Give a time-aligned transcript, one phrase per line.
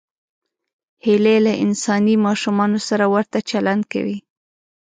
[1.05, 4.17] هیلۍ له انساني ماشومانو سره ورته چلند کوي